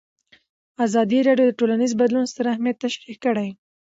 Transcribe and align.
ازادي 0.85 1.19
راډیو 1.27 1.47
د 1.49 1.55
ټولنیز 1.59 1.91
بدلون 2.01 2.25
ستر 2.31 2.45
اهميت 2.53 2.77
تشریح 2.85 3.15
کړی. 3.25 3.49